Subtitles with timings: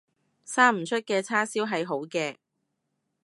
[0.45, 2.37] 生唔出嘅叉燒係好嘅